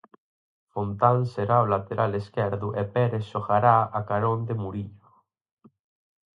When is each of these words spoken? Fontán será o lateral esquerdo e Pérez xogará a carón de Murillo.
Fontán 0.73 1.17
será 1.33 1.57
o 1.65 1.69
lateral 1.73 2.11
esquerdo 2.21 2.67
e 2.81 2.83
Pérez 2.95 3.23
xogará 3.31 3.75
a 3.97 3.99
carón 4.09 4.39
de 4.47 4.53
Murillo. 4.61 5.09